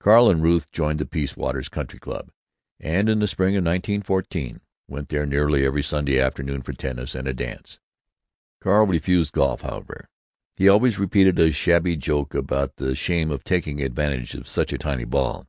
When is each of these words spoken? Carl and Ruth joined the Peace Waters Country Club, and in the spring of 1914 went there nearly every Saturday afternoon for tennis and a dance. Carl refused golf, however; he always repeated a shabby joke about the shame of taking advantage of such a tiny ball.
Carl 0.00 0.30
and 0.30 0.42
Ruth 0.42 0.72
joined 0.72 1.00
the 1.00 1.04
Peace 1.04 1.36
Waters 1.36 1.68
Country 1.68 1.98
Club, 1.98 2.30
and 2.80 3.10
in 3.10 3.18
the 3.18 3.28
spring 3.28 3.56
of 3.56 3.62
1914 3.66 4.62
went 4.88 5.10
there 5.10 5.26
nearly 5.26 5.66
every 5.66 5.82
Saturday 5.82 6.18
afternoon 6.18 6.62
for 6.62 6.72
tennis 6.72 7.14
and 7.14 7.28
a 7.28 7.34
dance. 7.34 7.78
Carl 8.62 8.86
refused 8.86 9.32
golf, 9.34 9.60
however; 9.60 10.08
he 10.56 10.66
always 10.66 10.98
repeated 10.98 11.38
a 11.38 11.52
shabby 11.52 11.94
joke 11.94 12.32
about 12.34 12.76
the 12.76 12.96
shame 12.96 13.30
of 13.30 13.44
taking 13.44 13.82
advantage 13.82 14.34
of 14.34 14.48
such 14.48 14.72
a 14.72 14.78
tiny 14.78 15.04
ball. 15.04 15.46